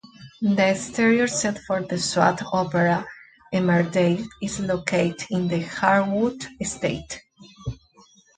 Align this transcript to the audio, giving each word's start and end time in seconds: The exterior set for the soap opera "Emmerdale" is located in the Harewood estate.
The 0.41 0.69
exterior 0.71 1.27
set 1.27 1.59
for 1.67 1.83
the 1.83 1.99
soap 1.99 2.39
opera 2.51 3.05
"Emmerdale" 3.53 4.25
is 4.41 4.59
located 4.59 5.27
in 5.29 5.47
the 5.47 5.59
Harewood 5.59 6.43
estate. 6.59 7.21